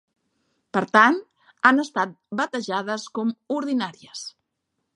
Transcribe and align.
Per 0.77 0.81
tant, 0.95 1.19
han 1.69 1.83
estat 1.83 2.15
batejades 2.41 3.05
com 3.19 3.35
"ordinàries". 3.59 4.25